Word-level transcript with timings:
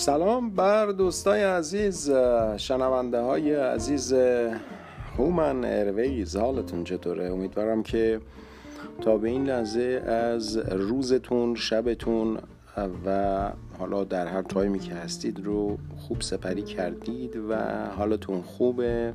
سلام 0.00 0.50
بر 0.50 0.86
دوستای 0.86 1.42
عزیز 1.42 2.10
شنونده 2.56 3.20
های 3.20 3.54
عزیز 3.54 4.12
هومن 5.18 5.64
ارویز 5.64 6.36
حالتون 6.36 6.84
چطوره؟ 6.84 7.32
امیدوارم 7.32 7.82
که 7.82 8.20
تا 9.00 9.16
به 9.18 9.28
این 9.28 9.44
لحظه 9.44 10.02
از 10.06 10.56
روزتون 10.56 11.54
شبتون 11.54 12.38
و 13.06 13.52
حالا 13.78 14.04
در 14.04 14.26
هر 14.26 14.42
تایمی 14.42 14.78
که 14.78 14.94
هستید 14.94 15.44
رو 15.44 15.78
خوب 15.96 16.20
سپری 16.20 16.62
کردید 16.62 17.36
و 17.48 17.56
حالتون 17.96 18.42
خوبه. 18.42 19.14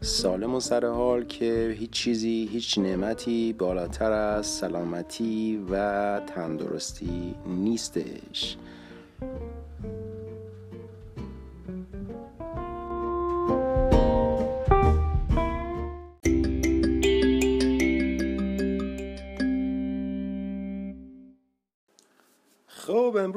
سالم 0.00 0.54
و 0.54 0.60
سر 0.60 0.86
حال 0.86 1.24
که 1.24 1.76
هیچ 1.78 1.90
چیزی 1.90 2.48
هیچ 2.52 2.78
نعمتی 2.78 3.52
بالاتر 3.52 4.12
از 4.12 4.46
سلامتی 4.46 5.66
و 5.70 6.20
تندرستی 6.20 7.34
نیستش. 7.46 8.56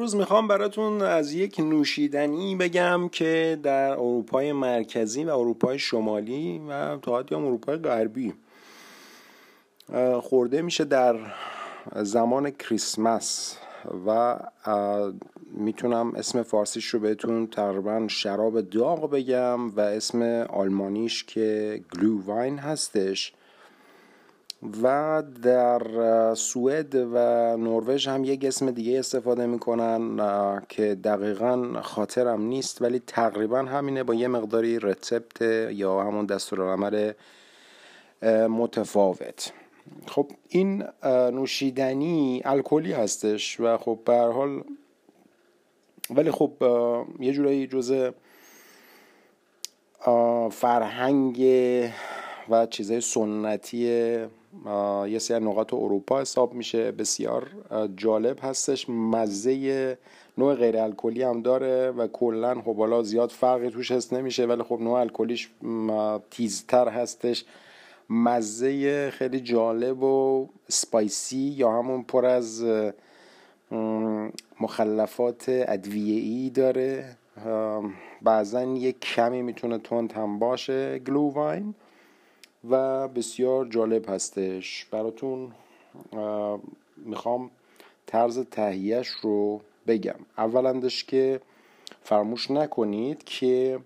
امروز 0.05 0.16
می‌خوام 0.16 0.48
براتون 0.48 1.02
از 1.02 1.34
یک 1.34 1.59
نوشیدنی 1.59 2.55
بگم 2.55 3.09
که 3.09 3.59
در 3.63 3.91
اروپای 3.91 4.52
مرکزی 4.52 5.23
و 5.23 5.30
اروپای 5.30 5.80
شمالی 5.80 6.62
و 6.70 6.98
تا 6.98 7.20
حدی 7.20 7.36
هم 7.36 7.46
اروپای 7.46 7.77
غربی. 7.77 8.34
خورده 10.22 10.62
میشه 10.62 10.84
در 10.84 11.16
زمان 11.96 12.52
کریسمس 12.52 13.58
و 14.08 14.40
می‌تونم 15.52 16.15
اسم 16.15 16.43
فارسیش 16.43 16.85
رو 16.85 16.99
بهتون 16.99 17.48
تقریبا 17.48 18.08
شراب 18.08 18.62
داغ 18.62 19.12
بگم 19.12 19.70
و 19.70 19.80
اسم 19.80 20.21
آلمانیش 20.49 21.24
که 21.24 21.82
گلو 21.93 22.21
واین 22.21 22.60
هستش. 22.60 23.34
و 24.84 25.24
در 25.44 26.34
سوئد 26.34 26.96
و 26.96 27.18
نروژ 27.58 28.08
هم 28.08 28.24
یک 28.24 28.46
اسم 28.46 28.71
دیگه 28.71 28.99
استفاده 28.99 29.46
می‌کنن 29.46 30.20
که 30.70 30.96
دقیقا 30.96 31.82
خاطرم 31.82 32.41
نیست 32.41 32.82
ولی 32.82 33.02
تقریبا 33.08 33.60
همینه 33.60 34.04
با 34.04 34.13
یه 34.13 34.27
مقداری 34.27 34.80
رسپت 34.80 35.41
یا 35.71 36.02
همون 36.02 36.26
دستورالعمل 36.26 37.12
متفاوت. 38.49 39.54
خب 40.08 40.32
این 40.49 40.84
نوشیدنی 41.04 42.41
الکلی 42.46 42.91
هستش 42.91 43.60
و 43.60 43.77
خب 43.77 43.99
به 44.05 44.18
حال 44.18 44.63
ولی 46.10 46.32
خب 46.32 46.52
یه 47.20 47.34
جورایی 47.34 47.68
جزء 47.68 48.12
فرهنگ 50.52 51.38
و 52.49 52.66
چیزهای 52.66 53.02
سنتی 53.02 54.18
یه 55.08 55.20
سری 55.20 55.46
نقاط 55.46 55.74
اروپا 55.74 56.22
حساب 56.22 56.54
میشه. 56.54 56.92
بسیار 56.92 57.48
جالب 57.98 58.40
هستش. 58.42 58.90
مزه 58.90 59.98
نوع 60.38 60.56
غیر 60.56 60.78
الکلی 60.78 61.24
هم 61.24 61.42
داره 61.42 61.92
و 61.92 62.08
کلا 62.08 62.62
خب 62.62 62.78
حالا 62.78 63.04
زیاد 63.04 63.30
فرقی 63.30 63.70
توش 63.70 63.92
حس 63.92 64.14
نمیشه 64.14 64.46
ولی 64.46 64.64
خب 64.64 64.80
نوع 64.81 65.00
الکلیش 65.00 65.50
تیزتر 66.31 66.90
هستش. 66.90 67.46
مزه 68.09 69.09
خیلی 69.09 69.40
جالب 69.40 70.03
و 70.03 70.48
سپایسی 70.68 71.38
یا 71.38 71.72
همون 71.72 72.03
پر 72.03 72.26
از 72.26 72.66
مخلفات 74.62 75.46
ادویه‌ای 75.48 76.50
داره. 76.50 77.18
بعضا 78.22 78.64
یک 78.64 79.00
کمی 79.00 79.42
می‌تونه 79.42 79.78
تند 79.78 80.12
هم 80.12 80.40
باشه. 80.40 81.00
گلو 81.00 81.30
واین 81.30 81.76
و 82.70 83.08
بسیار 83.08 83.66
جالب 83.66 84.09
هستش. 84.09 84.86
براتون 84.92 85.52
می‌خوام 86.98 87.52
طرز 88.06 88.40
تهیهش 88.40 89.08
رو 89.08 89.62
بگم. 89.88 90.20
اولندش 90.38 91.03
که 91.03 91.42
فرموش 92.03 92.52
نکنید 92.52 93.24
که 93.24 93.80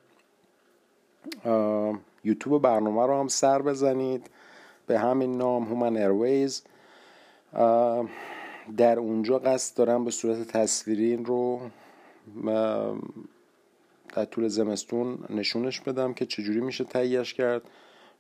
یوتیوب 2.23 2.62
برنامه 2.62 3.06
رو 3.07 3.19
هم 3.19 3.28
سر 3.28 3.62
بزنید. 3.62 4.29
به 4.88 5.00
همین 5.00 5.38
نام 5.38 5.63
هومن 5.63 5.97
ایرویز. 5.97 6.63
در 8.78 9.00
اونجا 9.00 9.40
قصد 9.40 9.78
دارم 9.78 10.06
به 10.06 10.11
صورت 10.11 10.47
تصویری 10.47 11.17
رو 11.17 11.59
در 14.13 14.25
طول 14.25 14.47
زمستون 14.47 15.17
نشونش 15.29 15.79
بدم 15.81 16.13
که 16.13 16.25
چجوری 16.25 16.61
میشه 16.61 16.84
تهیهش 16.84 17.34
کرد. 17.34 17.61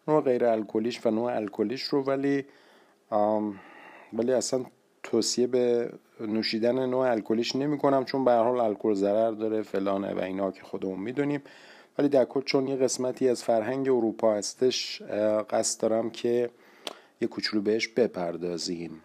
نوع 0.07 0.21
غیر 0.21 0.45
الکلیش 0.45 1.05
و 1.05 1.09
نوع 1.09 1.35
الکلیش 1.35 1.83
رو 1.83 2.03
ولی 2.03 2.45
ولی 4.13 4.33
اصلا 4.33 4.65
توصیه 5.03 5.47
به 5.47 5.93
نوشیدن 6.19 6.85
نوع 6.85 7.11
الکلیش 7.11 7.55
نمی 7.55 7.77
کنم 7.77 8.05
چون 8.05 8.25
به 8.25 8.31
حال 8.31 8.59
الکل 8.59 8.93
ضرر 8.93 9.31
داره 9.31 9.61
فلانه 9.61 10.13
و 10.13 10.19
اینا 10.19 10.51
که 10.51 10.63
خودمون 10.63 10.99
می‌دونیم. 10.99 11.41
ولی 11.97 12.09
در 12.09 12.25
کل 12.25 12.41
چون 12.41 12.67
یه 12.67 12.75
قسمتی 12.75 13.29
از 13.29 13.43
فرهنگ 13.43 13.87
اروپا 13.87 14.33
هستش 14.33 15.01
قصد 15.49 15.81
دارم 15.81 16.09
که 16.09 16.49
یه 17.21 17.27
کوچولو 17.27 17.63
بهش 17.63 17.87
بپردازیم. 17.87 19.01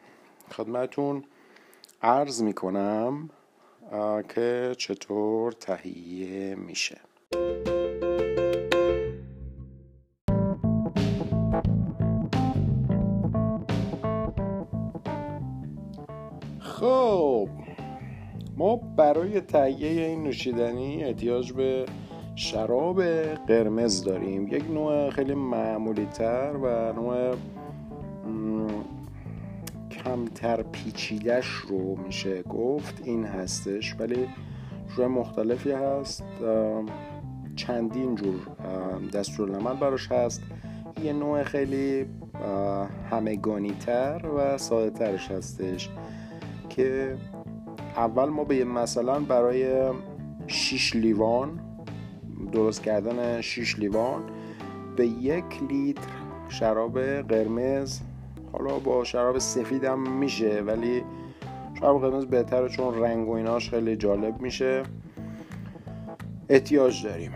خدمتون 0.50 1.24
عرض 2.02 2.42
می‌کنم 2.42 3.30
که 4.28 4.74
چطور 4.78 5.52
تهیه 5.52 6.54
میشه. 6.54 7.00
خب 16.80 17.48
ما 18.56 18.76
برای 18.76 19.40
تهیه 19.40 20.06
این 20.06 20.22
نوشیدنی 20.22 21.04
احتیاج 21.04 21.52
به 21.52 21.86
شراب 22.36 23.02
قرمز 23.46 24.04
داریم. 24.04 24.48
یک 24.48 24.70
نوع 24.70 25.10
خیلی 25.10 25.34
معمولی 25.34 26.06
تر 26.06 26.52
و 26.62 26.92
نوع 26.92 27.36
کمتر 29.90 30.62
پیچیدش 30.62 31.46
رو 31.46 31.96
میشه 32.06 32.42
گفت 32.42 33.02
این 33.04 33.24
هستش 33.24 33.96
ولی 33.98 34.26
جور 34.96 35.06
مختلفی 35.06 35.70
هست. 35.70 36.24
چندین 37.56 38.14
جور 38.14 38.40
دستورالعمل 39.12 39.74
براش 39.74 40.12
هست. 40.12 40.42
یه 41.04 41.12
نوع 41.12 41.42
خیلی 41.42 42.06
همگانی 43.10 43.72
تر 43.72 44.26
و 44.36 44.58
ساده 44.58 44.90
ترش 44.90 45.30
هستش. 45.30 45.90
که 46.76 47.16
اول 47.96 48.28
ما 48.28 48.44
به 48.44 48.64
مثلا 48.64 49.20
برای 49.20 49.90
6 50.46 50.96
لیوان 50.96 51.60
درست 52.52 52.82
کردن 52.82 53.40
6 53.40 53.78
لیوان 53.78 54.22
به 54.96 55.06
یک 55.06 55.44
لیتر 55.70 56.10
شراب 56.48 57.00
قرمز 57.00 58.00
حالا 58.52 58.78
با 58.78 59.04
شراب 59.04 59.38
سفید 59.38 59.84
هم 59.84 60.18
میشه 60.18 60.62
ولی 60.66 61.02
شراب 61.80 62.00
قرمز 62.00 62.26
بهتره 62.26 62.68
چون 62.68 63.02
رنگ 63.02 63.28
و 63.28 63.32
ایناش 63.32 63.70
خیلی 63.70 63.96
جالب 63.96 64.40
میشه. 64.40 64.82
احتیاج 66.48 67.06
داریم. 67.06 67.32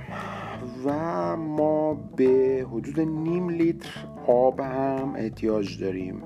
و 0.84 1.36
ما 1.36 1.94
به 1.94 2.66
حدود 2.72 3.00
نیم 3.00 3.48
لیتر 3.48 3.90
آب 4.26 4.60
هم 4.60 5.14
احتیاج 5.16 5.80
داریم. 5.80 6.22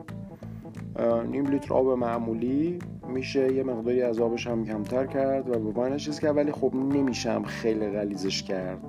نیم 1.30 1.46
لیتر 1.46 1.74
آب 1.74 1.86
معمولی 1.86 2.78
میشه 3.12 3.52
یه 3.52 3.62
مقداری 3.62 4.02
از 4.02 4.18
آبش 4.18 4.46
هم 4.46 4.64
کمتر 4.64 5.06
کرد 5.06 5.50
و 5.50 5.72
به 5.72 5.96
چیز 5.96 6.20
کرد 6.20 6.36
ولی 6.36 6.52
خب 6.52 6.74
نمیشم 6.74 7.42
خیلی 7.44 7.90
غلیزش 7.90 8.42
کرد. 8.42 8.80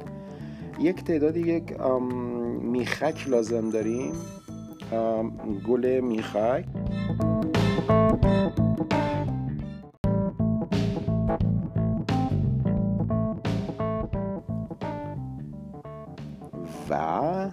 یک 0.80 1.04
تعدادی 1.04 1.40
یک 1.40 1.82
میخک 2.62 3.28
لازم 3.28 3.70
داریم. 3.70 4.14
گل 5.68 6.00
میخک. 6.00 6.66
و 16.90 17.50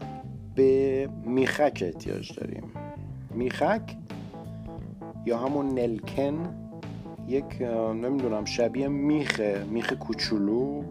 به 0.55 1.09
میخک 1.25 1.83
احتیاج 1.87 2.41
داریم. 2.41 2.63
میخک 3.35 4.00
یا 5.27 5.39
همون 5.39 5.69
نلکن 5.69 6.55
یک 7.29 7.63
نمی‌دونم 8.03 8.45
شبیه 8.45 8.89
میخه 8.89 9.65
میخ 9.71 9.93
کوچولو 9.93 10.83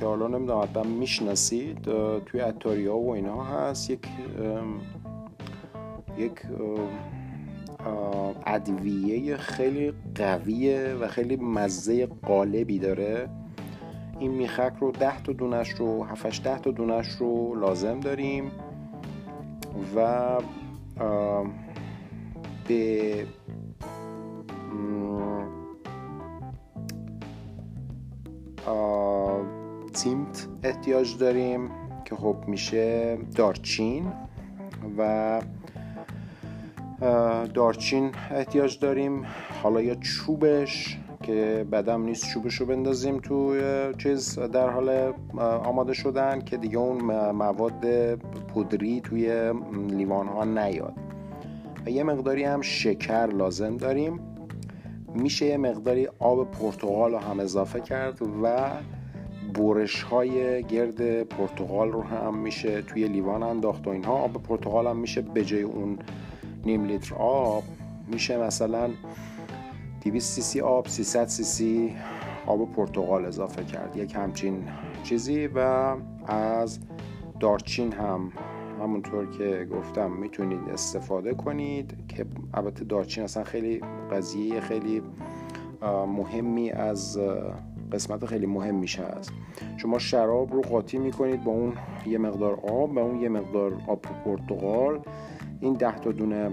که 0.00 0.06
حالا 0.06 0.26
نمی‌دونم 0.26 0.60
حتما 0.60 0.82
می‌شناسید. 0.82 1.78
توی 2.26 2.40
اتاریا 2.40 2.96
و 2.96 3.10
اینا 3.10 3.44
هست. 3.44 3.90
یک 3.90 4.06
یک 6.18 6.32
ادویه 8.46 9.36
خیلی 9.36 9.92
قویه 10.14 10.94
و 11.00 11.08
خیلی 11.08 11.36
مزه 11.36 12.06
قالبی 12.06 12.78
داره. 12.78 13.28
این 14.18 14.30
میخک 14.30 14.72
رو 14.80 14.90
ده 14.90 15.22
تا 15.22 15.32
دونش 15.32 15.68
رو 15.68 16.04
هفتش 16.04 16.40
ده 16.44 16.58
تا 16.58 16.70
دونش 16.70 17.08
رو 17.08 17.54
لازم 17.54 18.00
داریم 18.00 18.50
و 19.96 20.18
به 22.68 23.26
تیمت 29.92 30.48
احتیاج 30.62 31.18
داریم 31.18 31.70
که 32.04 32.16
خب 32.16 32.36
میشه 32.46 33.18
دارچین 33.34 34.12
و 34.98 35.40
دارچین 37.54 38.10
احتیاج 38.30 38.78
داریم. 38.78 39.26
حالا 39.62 39.82
یا 39.82 39.94
چوبش 39.94 40.98
که 41.22 41.66
بدم 41.72 42.02
نیست 42.02 42.28
چوبش 42.28 42.54
رو 42.54 42.66
بندازیم 42.66 43.20
تو 43.20 43.56
چیز 43.98 44.38
در 44.38 44.70
حال 44.70 45.12
آماده 45.38 45.92
شدن 45.92 46.40
که 46.40 46.56
دیگه 46.56 46.78
اون 46.78 47.02
مواد 47.30 48.14
پودری 48.54 49.00
توی 49.00 49.52
لیوان 49.88 50.26
ها 50.26 50.44
نیاد. 50.44 51.05
و 51.86 51.90
یه 51.90 52.02
مقداری 52.02 52.44
هم 52.44 52.60
شکر 52.60 53.26
لازم 53.26 53.76
داریم. 53.76 54.20
میشه 55.14 55.46
یه 55.46 55.56
مقداری 55.56 56.08
آب 56.18 56.50
پرتغال 56.50 57.12
رو 57.12 57.18
هم 57.18 57.40
اضافه 57.40 57.80
کرد 57.80 58.18
و 58.42 58.70
بورش 59.54 60.02
های 60.02 60.64
گرد 60.64 61.22
پرتغال 61.22 61.92
رو 61.92 62.02
هم 62.02 62.38
میشه 62.38 62.82
توی 62.82 63.08
لیوان 63.08 63.42
انداخت 63.42 63.86
و 63.86 63.90
اینها. 63.90 64.12
آب 64.12 64.42
پرتغال 64.42 64.86
هم 64.86 64.96
میشه 64.96 65.22
به 65.22 65.44
جای 65.44 65.62
اون 65.62 65.98
نیم 66.64 66.84
لیتر 66.84 67.14
آب. 67.14 67.62
میشه 68.08 68.38
مثلا 68.38 68.90
200 70.04 70.34
سی 70.34 70.42
سی 70.42 70.60
آب 70.60 70.88
300 70.88 71.26
سی 71.26 71.44
سی 71.44 71.96
آب 72.46 72.72
پرتغال 72.72 73.24
اضافه 73.24 73.64
کرد. 73.64 73.96
یک 73.96 74.14
همچین 74.14 74.68
چیزی 75.02 75.46
و 75.46 75.58
از 76.26 76.78
دارچین 77.40 77.92
هم 77.92 78.32
همونطور 78.80 79.30
که 79.30 79.68
گفتم 79.72 80.12
می‌تونید 80.12 80.68
استفاده 80.72 81.34
کنید 81.34 81.94
که 82.08 82.26
البته 82.54 82.84
دارچین 82.84 83.24
اصلا 83.24 83.44
خیلی 83.44 83.80
قضیه 84.12 84.60
خیلی 84.60 85.02
مهمی 86.06 86.70
از 86.70 87.18
قسمت 87.92 88.26
خیلی 88.26 88.46
مهم 88.46 88.74
میشه 88.74 89.02
از 89.02 89.30
شما 89.76 89.98
شراب 89.98 90.52
رو 90.52 90.62
قاطی 90.62 90.98
می‌کنید 90.98 91.44
با 91.44 91.52
اون 91.52 91.72
یه 92.06 92.18
مقدار 92.18 92.52
آب 92.52 92.96
و 92.96 92.98
اون 92.98 93.20
یه 93.20 93.28
مقدار 93.28 93.82
آب 93.86 94.02
پرتغال 94.24 95.00
این 95.60 95.72
ده 95.72 95.98
تا 95.98 96.12
دونه 96.12 96.50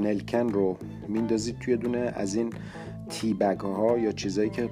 نلکن 0.00 0.48
رو 0.48 0.76
میندازید 1.08 1.58
توی 1.58 1.76
دونه 1.76 1.98
از 1.98 2.34
این 2.34 2.52
تی 3.08 3.34
بگ 3.34 3.60
ها 3.60 3.98
یا 3.98 4.12
چیزایی 4.12 4.50
که 4.50 4.70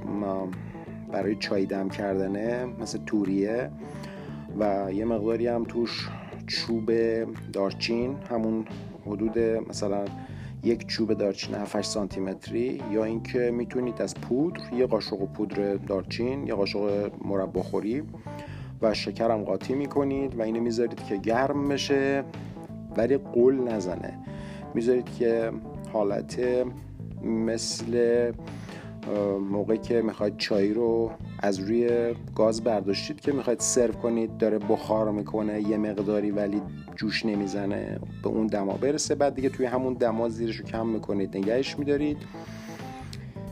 برای 1.13 1.37
چای 1.37 1.67
دم 1.67 1.89
کردنه 1.89 2.65
مثل 2.65 2.99
توریه. 3.07 3.71
و 4.58 4.93
یه 4.93 5.05
مقداری 5.05 5.47
هم 5.47 5.64
توش 5.64 6.08
چوب 6.47 6.91
دارچین 7.52 8.17
همون 8.31 8.64
حدود 9.06 9.38
مثلا 9.38 10.05
یک 10.64 10.87
چوب 10.87 11.14
دارچین 11.14 11.55
7 11.55 11.82
سانتی 11.82 12.20
متری 12.20 12.82
یا 12.93 13.05
اینکه 13.05 13.50
می‌تونید 13.50 14.02
از 14.02 14.14
پودر 14.14 14.61
یه 14.73 14.87
قاشق 14.87 15.25
پودر 15.32 15.75
دارچین 15.75 16.47
یه 16.47 16.55
قاشق 16.55 17.11
مرباخوری 17.25 18.02
و 18.82 18.94
شکر 18.94 19.31
هم 19.31 19.43
قاطی 19.43 19.75
می‌کنید 19.75 20.38
و 20.38 20.43
اینو 20.43 20.61
می‌ذارید 20.61 21.05
که 21.05 21.17
گرم 21.17 21.69
بشه 21.69 22.25
ولی 22.97 23.17
قول 23.17 23.55
نزنه. 23.55 24.19
می‌ذارید 24.75 25.08
که 25.19 25.50
حالت 25.93 26.41
مثل 27.23 28.32
موقعی 29.50 29.79
که 29.79 30.02
می‌خواید 30.02 30.37
چای 30.37 30.75
رو 30.75 31.11
از 31.38 31.58
روی 31.58 32.14
گاز 32.35 32.64
برداشتید 32.64 33.20
که 33.20 33.32
می‌خواید 33.32 33.61
سرو 33.61 33.93
کنید 33.93 34.37
داره 34.37 34.58
بخار 34.58 35.11
می‌کنه 35.11 35.61
یه 35.61 35.76
مقداری 35.76 36.31
ولی 36.31 36.62
جوش 36.97 37.26
نمی‌زنه 37.26 37.99
به 38.23 38.29
اون 38.29 38.47
دما 38.47 38.73
برسه. 38.73 39.14
بعد 39.14 39.35
دیگه 39.35 39.49
توی 39.49 39.67
همون 39.67 39.94
دما 39.94 40.29
زیرش 40.29 40.56
رو 40.56 40.64
کم 40.64 40.87
می‌کنید 40.87 41.37
نگهش 41.37 41.79
میدارید. 41.79 42.17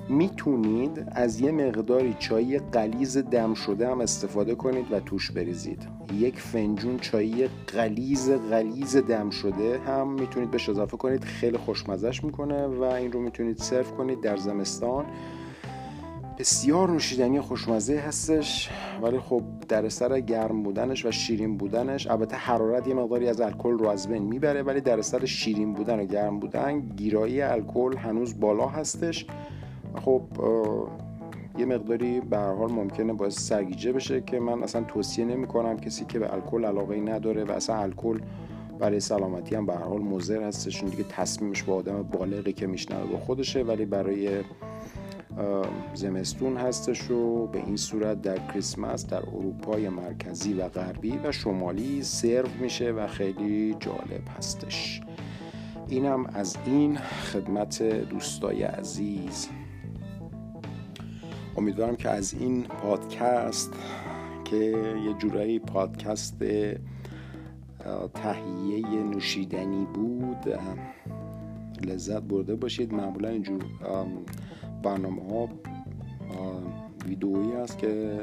می‌تونید 0.09 1.05
از 1.13 1.41
یه 1.41 1.51
مقداری 1.51 2.17
چای 2.19 2.59
قلیز 2.59 3.19
دم 3.19 3.55
شده 3.55 3.91
هم 3.91 4.01
استفاده 4.01 4.55
کنید 4.55 4.93
و 4.93 5.01
توش 5.01 5.31
بریزید. 5.31 5.83
یک 6.15 6.41
فنجون 6.41 6.99
چای 6.99 7.49
قلیز 7.67 8.31
قلیز 8.31 8.97
دم 8.97 9.31
شده 9.31 9.79
هم 9.79 10.13
می‌تونید 10.13 10.51
بهش 10.51 10.69
اضافه 10.69 10.97
کنید. 10.97 11.25
خیلی 11.25 11.57
خوشمزش 11.57 12.25
می‌کنه 12.25 12.67
و 12.67 12.83
این 12.83 13.13
رو 13.13 13.21
می‌تونید 13.21 13.59
سرو 13.59 13.85
کنید 13.85 14.21
در 14.21 14.37
زمستان. 14.37 15.05
بسیار 16.39 16.91
نوشیدنی 16.91 17.41
خوشمزه 17.41 17.99
هستش 17.99 18.71
ولی 19.03 19.19
خب 19.19 19.43
در 19.69 19.89
سر 19.89 20.21
گرم 20.21 20.63
بودنش 20.63 21.07
و 21.07 21.11
شیرین 21.11 21.57
بودنش 21.57 22.07
البته 22.07 22.37
حرارت 22.37 22.89
یه 22.89 22.95
مقداری 22.95 23.29
از 23.29 23.41
الکل 23.41 23.79
رو 23.79 23.89
از 23.89 24.09
بین 24.09 24.23
می‌بره 24.23 24.63
ولی 24.63 24.81
در 24.81 25.03
سر 25.03 25.25
شیرین 25.25 25.73
بودن 25.75 26.01
و 26.01 26.05
گرم 26.05 26.39
بودن 26.41 26.81
گیرایی 26.81 27.43
الکل 27.43 27.97
هنوز 27.97 28.41
بالا 28.41 28.67
هستش. 28.67 29.27
خب 30.05 30.23
یه 31.59 31.65
مقداری 31.65 32.21
به 32.21 32.39
هر 32.39 32.53
حال 32.53 32.73
ممکنه 32.73 33.13
باعث 33.13 33.39
سرگیجه 33.39 33.93
بشه 33.93 34.21
که 34.21 34.41
من 34.41 34.63
اصلا 34.63 34.83
توصیه 34.83 35.25
نمی 35.25 35.47
کنم 35.47 35.77
کسی 35.77 36.05
که 36.05 36.19
به 36.19 36.33
الکل 36.33 36.65
علاقه 36.65 37.01
نداره 37.01 37.45
و 37.45 37.51
اصلا 37.51 37.77
الکل 37.77 38.21
برای 38.79 39.01
سلامتی 39.01 39.55
هم 39.55 39.67
به 39.67 39.75
هر 39.75 39.85
حال 39.85 40.01
مضر 40.01 40.43
هستش 40.43 40.85
دیگه 40.85 41.05
تصمیمش 41.09 41.63
با 41.63 41.75
آدم 41.75 42.03
بالغی 42.03 42.53
که 42.53 42.67
میشنوه 42.67 43.13
با 43.13 43.19
خودشه 43.19 43.63
ولی 43.63 43.85
برای 43.85 44.43
زمستون 45.95 46.57
هستش 46.57 47.11
و 47.11 47.47
به 47.47 47.59
این 47.59 47.77
صورت 47.77 48.23
در 48.23 48.39
کریسمس 48.39 49.07
در 49.07 49.23
اروپای 49.23 49.89
مرکزی 49.89 50.53
و 50.53 50.69
غربی 50.69 51.19
و 51.25 51.33
شمالی 51.33 52.03
سرو 52.03 52.49
میشه 52.61 52.93
و 52.93 53.07
خیلی 53.07 53.77
جالب 53.81 54.23
هستش. 54.39 55.01
اینم 55.89 56.27
از 56.27 56.57
این 56.67 56.97
خدمت 56.97 57.83
دوستای 57.83 58.63
عزیز. 58.63 59.49
امیدوارم 61.57 61.97
که 61.97 62.09
از 62.09 62.35
این 62.35 62.63
پادکست 62.63 63.73
که 64.45 64.57
یه 65.05 65.13
جورایی 65.19 65.59
پادکست 65.59 66.39
تهیه 68.15 69.03
نوشیدنی 69.03 69.87
بود 69.95 70.59
لذت 71.87 72.23
برده 72.23 72.57
باشید. 72.57 72.95
معمولا 72.95 73.29
اینجور 73.29 73.65
برنامه 74.83 75.23
ها 75.31 75.49
ویدئویی 77.09 77.53
هست 77.53 77.79
که 77.79 78.21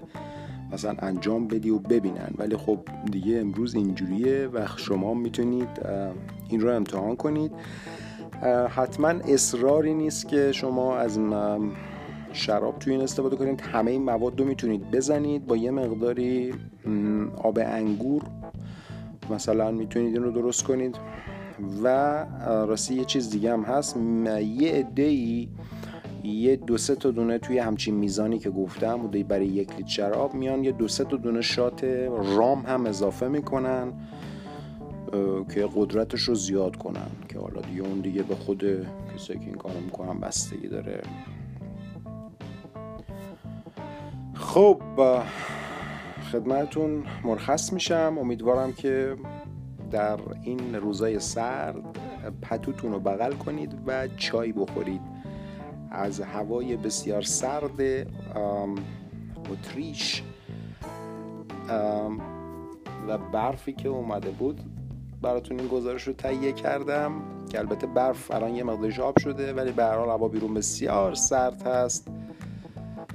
مثلا 0.74 0.96
انجام 1.00 1.48
بدی 1.48 1.70
و 1.70 1.80
ببینن. 1.80 2.34
ولی 2.38 2.58
خب 2.58 2.80
دیگه 3.12 3.40
امروز 3.40 3.76
اینجوریه 3.76 4.48
و 4.48 4.68
شما 4.78 5.14
می‌تونید 5.14 5.70
این 6.50 6.62
رو 6.62 6.76
امتحان 6.76 7.16
کنید. 7.16 7.52
حتما 8.70 9.08
اصراری 9.08 9.94
نیست 9.94 10.28
که 10.28 10.52
شما 10.52 10.98
از 10.98 11.20
شراب 12.34 12.80
توی 12.80 12.94
این 12.94 13.02
استفاده 13.02 13.36
کنید. 13.36 13.62
همه 13.62 13.92
این 13.92 14.04
مواد 14.04 14.40
رو 14.40 14.46
می‌تونید 14.46 14.92
بزنید. 14.92 15.46
با 15.48 15.58
یه 15.58 15.72
مقداری 15.72 16.54
آب 17.38 17.60
انگور 17.62 18.24
مثلا 19.30 19.72
می‌تونید 19.72 20.14
این 20.14 20.24
رو 20.24 20.32
درست 20.32 20.64
کنید. 20.64 20.96
و 21.84 21.88
راستی 22.46 22.96
یه 22.96 23.06
چیز 23.06 23.30
دیگه 23.30 23.54
هم 23.54 23.62
هست. 23.62 23.98
یه 24.42 24.72
عده 24.72 25.04
یه 26.26 26.56
دو 26.56 26.78
سه 26.78 26.96
تا 26.96 27.12
دونه 27.12 27.38
توی 27.38 27.58
همچین 27.58 27.96
میزانی 27.96 28.40
که 28.40 28.50
گفتم 28.50 28.98
بوده 28.98 29.24
برای 29.24 29.46
یک 29.46 29.76
لیتر 29.76 29.90
شراب 29.90 30.34
میان. 30.34 30.64
یه 30.64 30.72
دو 30.72 30.88
سه 30.88 31.04
تا 31.04 31.18
دونه 31.18 31.42
شات 31.42 31.84
رام 32.38 32.66
هم 32.66 32.86
اضافه 32.86 33.28
می‌کنن 33.28 33.94
که 35.54 35.70
قدرتش 35.76 36.22
رو 36.22 36.36
زیاد 36.36 36.76
کنن. 36.76 37.12
که 37.30 37.40
حالا 37.40 37.62
دیگه 37.62 37.82
اون 37.82 38.00
دیگه 38.00 38.24
به 38.24 38.36
خود 38.36 38.64
کسایی 39.16 39.40
که 39.40 39.46
این 39.46 39.56
کارو 39.56 39.80
می‌کنن 39.80 40.20
بستگی 40.20 40.68
داره. 40.68 41.02
خب 44.34 44.82
خدمتون 46.32 47.04
مرخص 47.24 47.74
میشم. 47.74 48.16
امیدوارم 48.20 48.74
که 48.74 49.16
در 49.92 50.20
این 50.44 50.76
روزای 50.76 51.20
سرد 51.20 52.00
پتوتون 52.42 52.92
رو 52.92 53.00
بغل 53.00 53.34
کنید 53.34 53.76
و 53.88 54.08
چای 54.08 54.52
بخورید. 54.52 55.15
از 55.96 56.22
هوای 56.22 56.78
بسیار 56.78 57.22
سرد 57.22 57.82
اتریش. 59.52 60.24
و 63.08 63.18
برفی 63.18 63.74
که 63.74 63.90
اومده 63.90 64.30
بود 64.30 64.62
براتون 65.22 65.60
این 65.60 65.68
گزارش 65.68 66.04
رو 66.04 66.14
تهیه 66.14 66.52
کردم 66.52 67.12
که 67.50 67.60
البته 67.60 67.88
برف 67.88 68.32
الان 68.32 68.56
یه 68.56 68.64
مقدار 68.64 69.02
آب 69.02 69.20
شده 69.20 69.54
ولی 69.54 69.72
به 69.72 69.84
هر 69.84 69.96
حال 69.96 70.10
هوا 70.10 70.28
بیرون 70.28 70.54
بسیار 70.54 71.16
سرد 71.16 71.68
هست. 71.68 72.08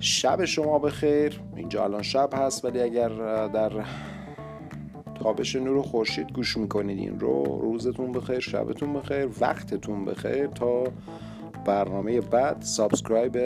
شب 0.00 0.44
شما 0.44 0.78
بخیر. 0.78 1.40
اینجا 1.56 1.84
الان 1.84 2.02
شب 2.02 2.30
هست 2.32 2.64
ولی 2.64 2.80
اگر 2.80 3.08
در 3.46 3.72
تابش 5.14 5.56
نور 5.56 5.82
خورشید 5.82 6.32
گوش 6.32 6.56
می‌کنید 6.56 6.98
این 6.98 7.20
رو 7.20 7.44
روزتون 7.62 8.12
بخیر 8.12 8.40
شبتون 8.40 8.92
بخیر 8.92 9.28
وقتتون 9.40 10.04
بخیر 10.04 10.46
تا 10.46 10.84
برنامه 11.64 12.20
بعد 12.20 12.62
سابسکرایب 12.62 13.38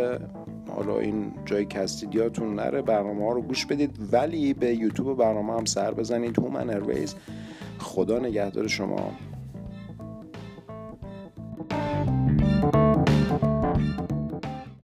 حالا 0.68 0.98
این 0.98 1.32
جای 1.44 1.64
کستیدیاتون 1.64 2.54
نره 2.54 2.82
برنامه 2.82 3.24
ها 3.24 3.32
رو 3.32 3.42
گوش 3.42 3.66
بدید. 3.66 3.98
ولی 4.12 4.54
به 4.54 4.74
یوتیوب 4.74 5.18
برنامه 5.18 5.52
هم 5.52 5.64
سر 5.64 5.94
بزنید. 5.94 6.38
هومن 6.38 6.70
ارویز 6.70 7.14
خدا 7.78 8.18
نگهدار 8.18 8.66
شما. 8.66 9.12